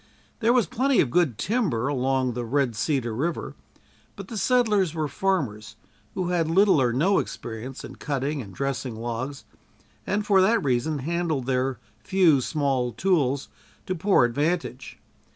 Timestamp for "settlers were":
4.39-5.07